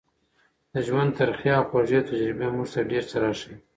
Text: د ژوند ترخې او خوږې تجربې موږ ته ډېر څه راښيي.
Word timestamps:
د 0.73 0.73
ژوند 0.87 1.11
ترخې 1.17 1.49
او 1.57 1.63
خوږې 1.69 1.99
تجربې 2.09 2.47
موږ 2.55 2.67
ته 2.73 2.81
ډېر 2.91 3.03
څه 3.09 3.15
راښيي. 3.21 3.55